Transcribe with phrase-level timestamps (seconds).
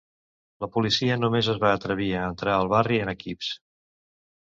[0.65, 3.55] La policia només es va atrevir a entrar al barri en equips.